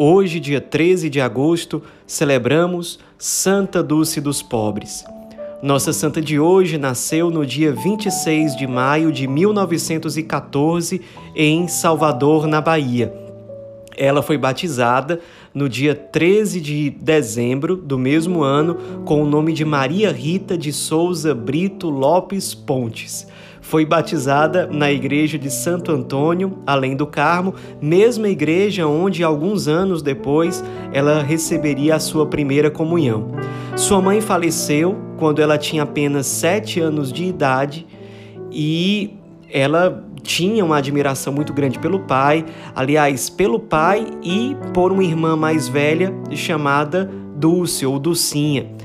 [0.00, 5.04] Hoje, dia 13 de agosto, celebramos Santa Dulce dos Pobres.
[5.60, 11.00] Nossa santa de hoje nasceu no dia 26 de maio de 1914
[11.34, 13.12] em Salvador, na Bahia.
[13.96, 15.18] Ela foi batizada
[15.52, 20.72] no dia 13 de dezembro do mesmo ano com o nome de Maria Rita de
[20.72, 23.26] Souza Brito Lopes Pontes
[23.68, 30.00] foi batizada na igreja de Santo Antônio, além do Carmo, mesma igreja onde alguns anos
[30.00, 33.30] depois ela receberia a sua primeira comunhão.
[33.76, 37.86] Sua mãe faleceu quando ela tinha apenas sete anos de idade
[38.50, 39.18] e
[39.50, 45.36] ela tinha uma admiração muito grande pelo pai, aliás, pelo pai e por uma irmã
[45.36, 48.77] mais velha chamada Dulce ou Dulcinha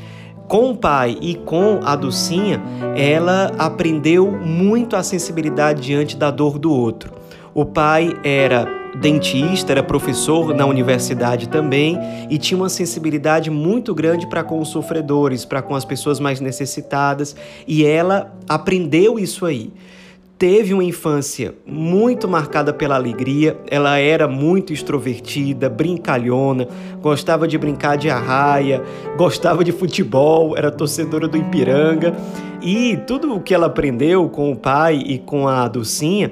[0.48, 2.62] com o pai e com a Ducinha,
[2.96, 7.14] ela aprendeu muito a sensibilidade diante da dor do outro.
[7.54, 8.68] O pai era
[9.00, 11.98] dentista, era professor na universidade também
[12.30, 16.40] e tinha uma sensibilidade muito grande para com os sofredores, para com as pessoas mais
[16.40, 17.36] necessitadas,
[17.68, 19.72] e ela aprendeu isso aí
[20.38, 26.68] teve uma infância muito marcada pela alegria, ela era muito extrovertida, brincalhona,
[27.02, 28.84] gostava de brincar de arraia,
[29.18, 32.14] gostava de futebol, era torcedora do Ipiranga.
[32.62, 36.32] E tudo o que ela aprendeu com o pai e com a Dulcinha,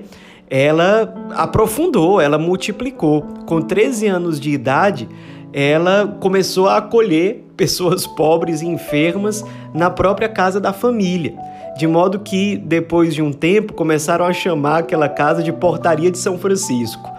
[0.50, 3.22] ela aprofundou, ela multiplicou.
[3.46, 5.08] Com 13 anos de idade,
[5.54, 12.20] ela começou a acolher pessoas pobres e enfermas na própria casa da família de modo
[12.20, 17.10] que, depois de um tempo, começaram a chamar aquela casa de Portaria de São Francisco.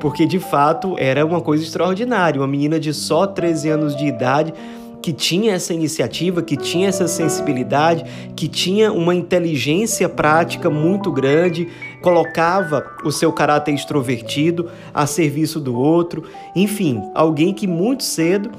[0.00, 2.40] Porque de fato era uma coisa extraordinária.
[2.40, 4.54] Uma menina de só 13 anos de idade
[5.00, 8.04] que tinha essa iniciativa, que tinha essa sensibilidade,
[8.34, 11.68] que tinha uma inteligência prática muito grande,
[12.02, 18.50] colocava o seu caráter extrovertido a serviço do outro, enfim, alguém que muito cedo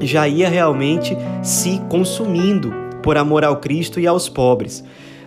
[0.00, 4.82] já ia realmente se consumindo por amor ao Cristo e aos pobres.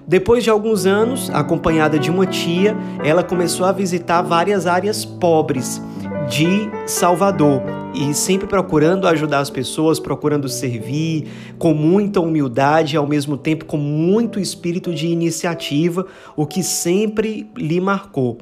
[0.05, 2.75] Depois de alguns anos, acompanhada de uma tia,
[3.05, 5.81] ela começou a visitar várias áreas pobres
[6.29, 7.61] de Salvador
[7.95, 13.77] e sempre procurando ajudar as pessoas, procurando servir com muita humildade ao mesmo tempo com
[13.77, 18.39] muito espírito de iniciativa, o que sempre lhe marcou.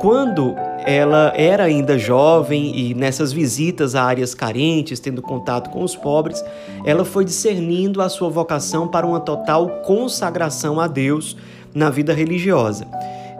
[0.00, 0.54] Quando
[0.84, 6.44] ela era ainda jovem e nessas visitas a áreas carentes, tendo contato com os pobres,
[6.84, 11.36] ela foi discernindo a sua vocação para uma total consagração a Deus
[11.74, 12.86] na vida religiosa.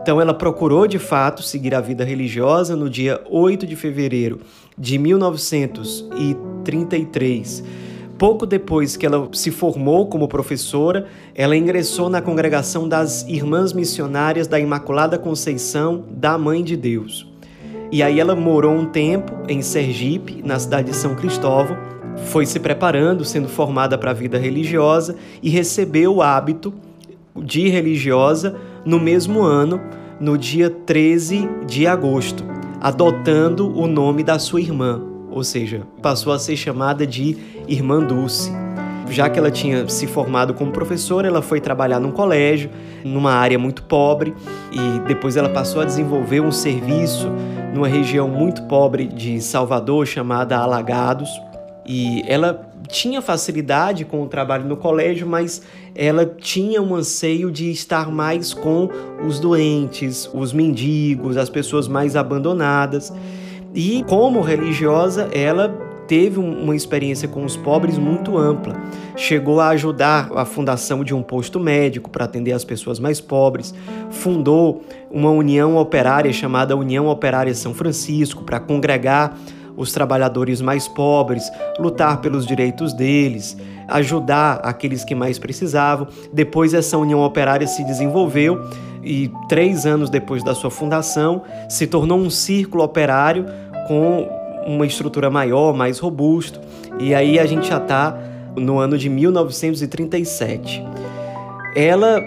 [0.01, 4.39] Então ela procurou de fato seguir a vida religiosa no dia 8 de fevereiro
[4.79, 7.65] de 1933
[8.19, 14.47] Pouco depois que ela se formou como professora, ela ingressou na congregação das Irmãs Missionárias
[14.47, 17.31] da Imaculada Conceição da Mãe de Deus.
[17.93, 21.77] E aí ela morou um tempo em Sergipe, na cidade de São Cristóvão,
[22.17, 26.73] foi se preparando, sendo formada para a vida religiosa e recebeu o hábito
[27.37, 29.79] de religiosa no mesmo ano,
[30.19, 32.43] no dia 13 de agosto,
[32.81, 35.03] adotando o nome da sua irmã,
[35.37, 37.37] ou seja, passou a ser chamada de
[37.69, 38.51] Irmã Dulce.
[39.11, 42.71] Já que ela tinha se formado como professora, ela foi trabalhar num colégio,
[43.05, 44.35] numa área muito pobre,
[44.73, 47.29] e depois ela passou a desenvolver um serviço
[47.75, 51.29] numa região muito pobre de Salvador chamada Alagados.
[51.85, 55.61] E ela tinha facilidade com o trabalho no colégio, mas
[55.95, 58.89] ela tinha um anseio de estar mais com
[59.23, 63.13] os doentes, os mendigos, as pessoas mais abandonadas.
[63.77, 65.69] E como religiosa, ela
[66.09, 68.75] teve uma experiência com os pobres muito ampla.
[69.15, 73.75] Chegou a ajudar a fundação de um posto médico para atender as pessoas mais pobres,
[74.09, 79.37] fundou uma união operária chamada União Operária São Francisco para congregar
[79.77, 83.57] os trabalhadores mais pobres, lutar pelos direitos deles,
[83.89, 86.09] ajudar aqueles que mais precisavam.
[86.33, 88.69] Depois, essa União Operária se desenvolveu
[89.03, 93.47] e, três anos depois da sua fundação, se tornou um círculo operário
[93.87, 94.29] com
[94.67, 96.61] uma estrutura maior, mais robusto.
[96.99, 98.19] E aí a gente já está
[98.57, 100.83] no ano de 1937.
[101.77, 102.21] Ela,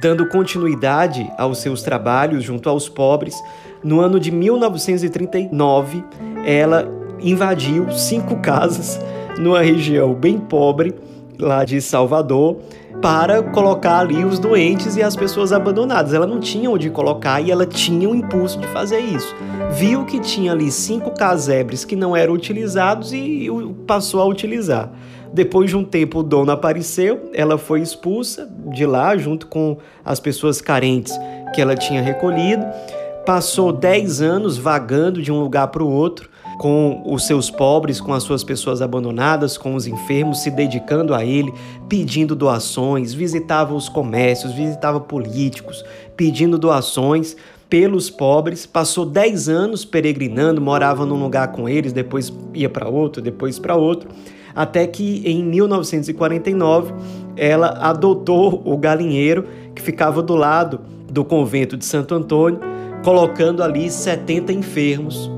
[0.00, 3.34] dando continuidade aos seus trabalhos junto aos pobres,
[3.82, 6.04] no ano de 1939,
[6.44, 6.88] ela
[7.20, 9.00] invadiu cinco casas
[9.38, 10.94] numa região bem pobre
[11.38, 12.58] lá de Salvador
[13.00, 16.12] para colocar ali os doentes e as pessoas abandonadas.
[16.12, 19.34] Ela não tinha onde colocar e ela tinha o impulso de fazer isso.
[19.70, 23.48] Viu que tinha ali cinco casebres que não eram utilizados e
[23.86, 24.92] passou a utilizar.
[25.32, 30.18] Depois de um tempo, o dono apareceu, ela foi expulsa de lá junto com as
[30.18, 31.16] pessoas carentes
[31.54, 32.66] que ela tinha recolhido.
[33.24, 38.12] Passou 10 anos vagando de um lugar para o outro, com os seus pobres, com
[38.12, 41.52] as suas pessoas abandonadas, com os enfermos, se dedicando a ele,
[41.88, 45.84] pedindo doações, visitava os comércios, visitava políticos,
[46.16, 47.36] pedindo doações
[47.68, 48.66] pelos pobres.
[48.66, 53.76] Passou 10 anos peregrinando, morava num lugar com eles, depois ia para outro, depois para
[53.76, 54.10] outro,
[54.54, 56.92] até que em 1949
[57.36, 60.80] ela adotou o galinheiro que ficava do lado
[61.10, 62.60] do convento de Santo Antônio,
[63.02, 65.30] colocando ali 70 enfermos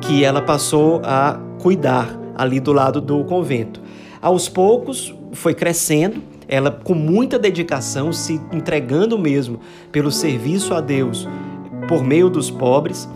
[0.00, 3.80] que ela passou a cuidar ali do lado do convento.
[4.20, 9.60] Aos poucos foi crescendo, ela com muita dedicação, se entregando mesmo
[9.90, 11.26] pelo serviço a Deus
[11.88, 13.08] por meio dos pobres.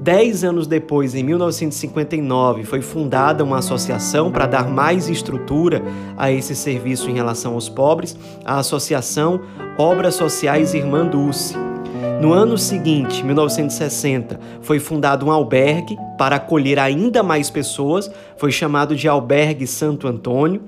[0.00, 5.80] Dez anos depois, em 1959, foi fundada uma associação para dar mais estrutura
[6.16, 9.40] a esse serviço em relação aos pobres, a Associação
[9.78, 11.71] Obras Sociais Irmã Dulce.
[12.22, 18.94] No ano seguinte, 1960, foi fundado um albergue para acolher ainda mais pessoas, foi chamado
[18.94, 20.62] de Albergue Santo Antônio.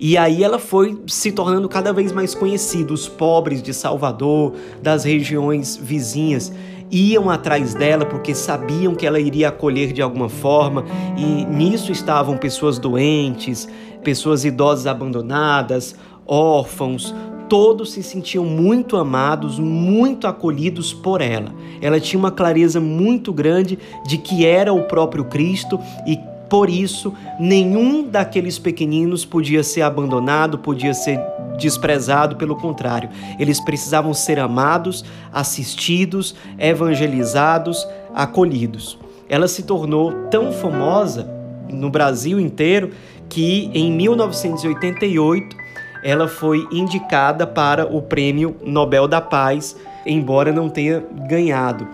[0.00, 2.92] E aí ela foi se tornando cada vez mais conhecida.
[2.92, 6.52] Os pobres de Salvador, das regiões vizinhas,
[6.90, 10.84] iam atrás dela porque sabiam que ela iria acolher de alguma forma,
[11.16, 13.68] e nisso estavam pessoas doentes,
[14.02, 15.94] pessoas idosas abandonadas,
[16.26, 17.14] órfãos,
[17.48, 21.52] todos se sentiam muito amados, muito acolhidos por ela.
[21.80, 27.12] Ela tinha uma clareza muito grande de que era o próprio Cristo e por isso
[27.38, 31.20] nenhum daqueles pequeninos podia ser abandonado, podia ser
[31.58, 33.08] desprezado, pelo contrário,
[33.38, 38.98] eles precisavam ser amados, assistidos, evangelizados, acolhidos.
[39.28, 41.28] Ela se tornou tão famosa
[41.68, 42.90] no Brasil inteiro
[43.28, 45.65] que em 1988
[46.02, 51.86] ela foi indicada para o Prêmio Nobel da Paz, embora não tenha ganhado.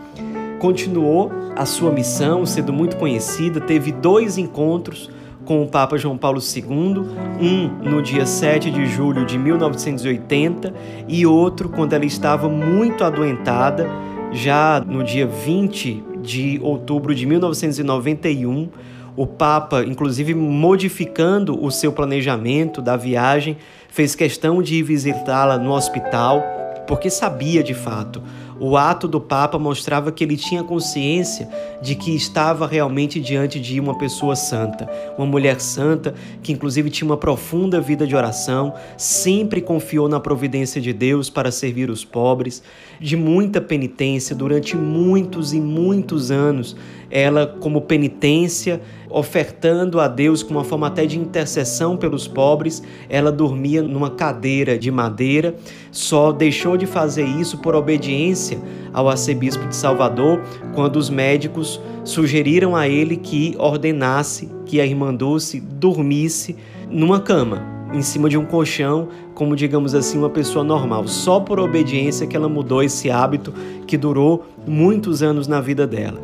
[0.58, 5.10] Continuou a sua missão, sendo muito conhecida, teve dois encontros
[5.44, 7.04] com o Papa João Paulo II,
[7.40, 10.72] um no dia 7 de julho de 1980
[11.08, 13.88] e outro quando ela estava muito adoentada,
[14.30, 18.68] já no dia 20 de outubro de 1991.
[19.14, 26.42] O Papa, inclusive modificando o seu planejamento da viagem, fez questão de visitá-la no hospital,
[26.86, 28.22] porque sabia de fato.
[28.58, 31.48] O ato do Papa mostrava que ele tinha consciência
[31.82, 34.88] de que estava realmente diante de uma pessoa santa,
[35.18, 40.80] uma mulher santa que, inclusive, tinha uma profunda vida de oração, sempre confiou na providência
[40.80, 42.62] de Deus para servir os pobres,
[43.00, 46.76] de muita penitência durante muitos e muitos anos.
[47.10, 48.80] Ela, como penitência,
[49.12, 54.78] ofertando a Deus com uma forma até de intercessão pelos pobres, ela dormia numa cadeira
[54.78, 55.54] de madeira,
[55.90, 58.58] só deixou de fazer isso por obediência
[58.92, 60.40] ao arcebispo de Salvador,
[60.74, 66.56] quando os médicos sugeriram a ele que ordenasse que a irmã Dulce dormisse
[66.90, 67.62] numa cama,
[67.92, 71.06] em cima de um colchão, como digamos assim, uma pessoa normal.
[71.06, 73.52] Só por obediência que ela mudou esse hábito
[73.86, 76.18] que durou muitos anos na vida dela.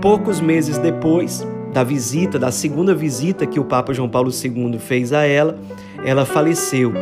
[0.00, 5.12] Poucos meses depois, da visita, da segunda visita que o Papa João Paulo II fez
[5.12, 5.58] a ela,
[6.04, 6.92] ela faleceu.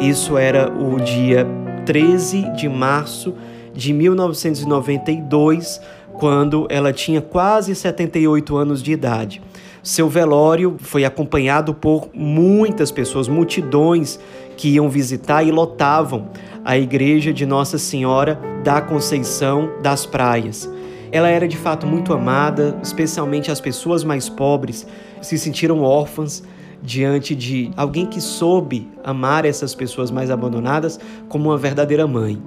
[0.00, 1.46] Isso era o dia
[1.84, 3.34] 13 de março
[3.74, 5.78] de 1992,
[6.14, 9.42] quando ela tinha quase 78 anos de idade.
[9.82, 14.18] Seu velório foi acompanhado por muitas pessoas, multidões
[14.56, 16.30] que iam visitar e lotavam
[16.64, 20.70] a igreja de Nossa Senhora da Conceição das Praias.
[21.12, 24.86] Ela era de fato muito amada, especialmente as pessoas mais pobres
[25.20, 26.42] se sentiram órfãs
[26.82, 32.42] diante de alguém que soube amar essas pessoas mais abandonadas como uma verdadeira mãe,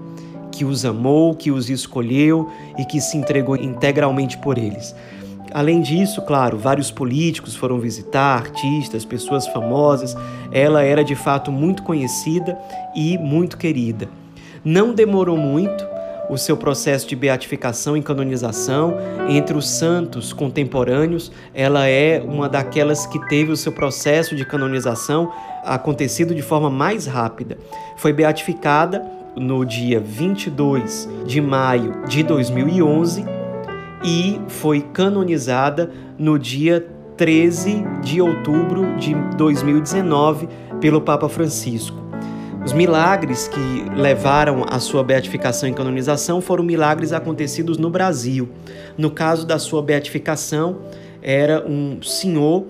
[0.52, 4.96] que os amou, que os escolheu e que se entregou integralmente por eles.
[5.54, 10.18] Além disso, claro, vários políticos foram visitar, artistas, pessoas famosas.
[10.52, 12.58] Ela era de fato muito conhecida
[12.94, 14.10] e muito querida.
[14.66, 15.95] Não demorou muito
[16.29, 18.96] o seu processo de beatificação e canonização
[19.27, 21.32] entre os santos contemporâneos.
[21.53, 25.32] Ela é uma daquelas que teve o seu processo de canonização
[25.63, 27.58] acontecido de forma mais rápida.
[27.98, 29.03] Foi beatificada
[29.36, 33.25] no dia 22 de maio de 2011
[34.03, 36.86] e foi canonizada no dia
[37.17, 40.48] 13 de outubro de 2019
[40.79, 42.05] pelo Papa Francisco.
[42.66, 48.50] Os milagres que levaram à sua beatificação e canonização foram milagres acontecidos no Brasil.
[48.98, 50.80] No caso da sua beatificação,
[51.22, 52.66] era um senhor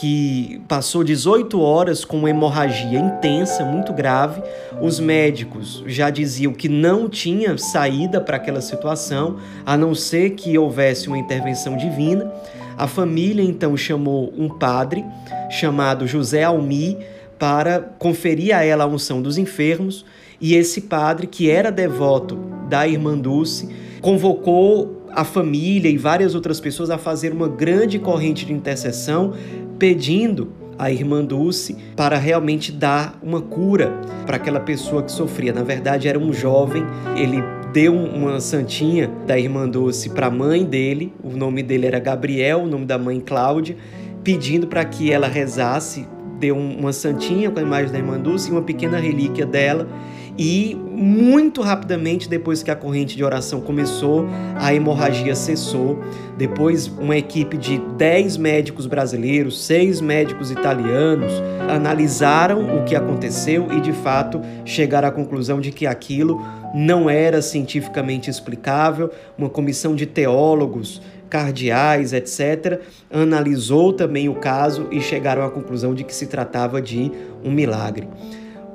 [0.00, 4.42] que passou 18 horas com uma hemorragia intensa, muito grave.
[4.80, 9.36] Os médicos já diziam que não tinha saída para aquela situação,
[9.66, 12.32] a não ser que houvesse uma intervenção divina.
[12.78, 15.04] A família então chamou um padre
[15.50, 16.98] chamado José Almi
[17.38, 20.04] para conferir a ela a unção dos enfermos,
[20.40, 22.36] e esse padre, que era devoto
[22.68, 23.68] da irmã Dulce,
[24.00, 29.32] convocou a família e várias outras pessoas a fazer uma grande corrente de intercessão,
[29.78, 33.92] pedindo a irmã Dulce para realmente dar uma cura
[34.26, 35.52] para aquela pessoa que sofria.
[35.52, 36.82] Na verdade, era um jovem,
[37.16, 41.98] ele deu uma santinha da irmã Dulce para a mãe dele, o nome dele era
[41.98, 43.76] Gabriel, o nome da mãe Cláudia,
[44.22, 46.06] pedindo para que ela rezasse,
[46.38, 49.88] deu uma santinha com a imagem da irmã Dulce e uma pequena relíquia dela
[50.36, 54.26] e muito rapidamente, depois que a corrente de oração começou,
[54.56, 56.02] a hemorragia cessou.
[56.36, 61.32] Depois, uma equipe de 10 médicos brasileiros, 6 médicos italianos,
[61.68, 66.42] analisaram o que aconteceu e, de fato, chegaram à conclusão de que aquilo
[66.74, 69.10] não era cientificamente explicável.
[69.38, 71.00] Uma comissão de teólogos
[71.30, 77.10] cardeais, etc., analisou também o caso e chegaram à conclusão de que se tratava de
[77.44, 78.08] um milagre.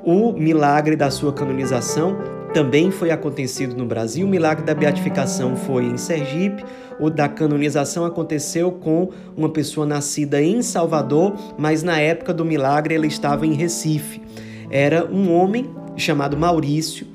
[0.04, 2.16] O milagre da sua canonização
[2.54, 4.26] também foi acontecido no Brasil.
[4.26, 6.64] O milagre da beatificação foi em Sergipe.
[6.98, 12.94] O da canonização aconteceu com uma pessoa nascida em Salvador, mas na época do milagre
[12.94, 14.20] ela estava em Recife.
[14.70, 17.06] Era um homem chamado Maurício,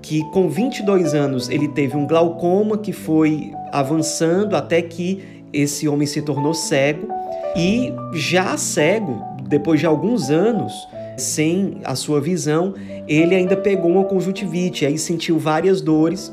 [0.00, 6.06] que com 22 anos ele teve um glaucoma que foi avançando até que esse homem
[6.06, 7.08] se tornou cego
[7.56, 10.72] e já cego, depois de alguns anos,
[11.20, 12.74] sem a sua visão,
[13.06, 16.32] ele ainda pegou uma conjuntivite, aí sentiu várias dores.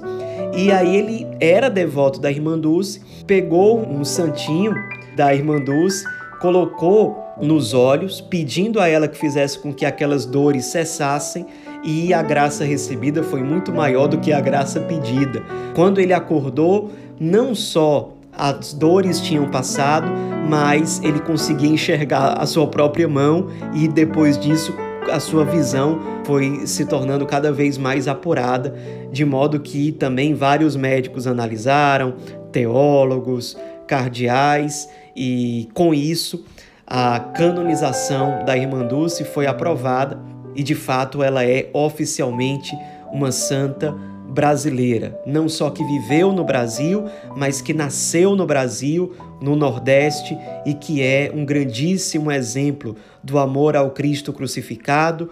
[0.56, 4.74] E aí ele era devoto da Irmã Dulce, pegou um santinho
[5.16, 6.04] da Irmã Dulce,
[6.40, 11.46] colocou nos olhos, pedindo a ela que fizesse com que aquelas dores cessassem,
[11.84, 15.44] e a graça recebida foi muito maior do que a graça pedida.
[15.76, 20.08] Quando ele acordou, não só as dores tinham passado,
[20.50, 24.74] mas ele conseguia enxergar a sua própria mão e depois disso
[25.12, 28.76] a sua visão foi se tornando cada vez mais apurada,
[29.12, 32.16] de modo que também vários médicos analisaram,
[32.52, 36.46] teólogos, cardeais, e com isso
[36.86, 40.20] a canonização da Irmã Dulce foi aprovada
[40.56, 42.78] e de fato ela é oficialmente
[43.12, 43.96] uma santa
[44.38, 50.76] brasileira, não só que viveu no Brasil, mas que nasceu no Brasil, no Nordeste e
[50.76, 55.32] que é um grandíssimo exemplo do amor ao Cristo crucificado,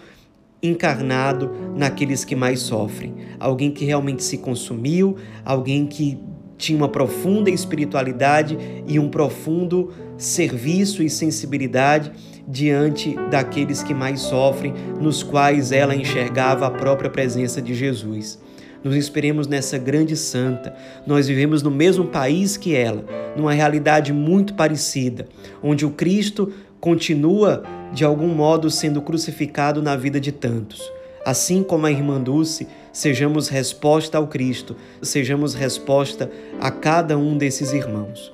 [0.61, 3.13] encarnado naqueles que mais sofrem.
[3.39, 6.17] Alguém que realmente se consumiu, alguém que
[6.57, 8.57] tinha uma profunda espiritualidade
[8.87, 12.11] e um profundo serviço e sensibilidade
[12.47, 18.43] diante daqueles que mais sofrem, nos quais ela enxergava a própria presença de Jesus
[18.85, 20.75] nos inspiremos nessa grande santa.
[21.07, 23.03] Nós vivemos no mesmo país que ela,
[23.35, 25.25] numa realidade muito parecida,
[25.63, 30.87] onde o Cristo continua de algum modo sendo crucificado na vida de tantos.
[31.25, 36.29] Assim como a irmã Dulce, sejamos resposta ao Cristo, sejamos resposta
[36.61, 38.31] a cada um desses irmãos.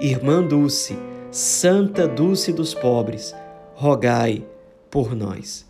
[0.00, 0.96] Irmã Dulce,
[1.32, 3.34] Santa Dulce dos pobres,
[3.74, 4.44] rogai
[4.88, 5.69] por nós.